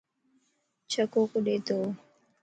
چھڪو 0.91 1.21
ڪڏي 1.31 1.55
تو؟ 1.67 1.77